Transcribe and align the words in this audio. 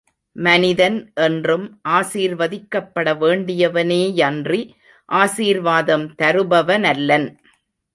மனிதன் 0.35 0.95
என்றும் 1.21 1.67
ஆசீர்வதிக்கப்பட 1.89 3.13
வேண்டியவனே 3.23 4.01
யன்றி 4.21 4.61
ஆசீர்வாதம் 5.09 6.07
தருபவனல்லன். 6.21 7.29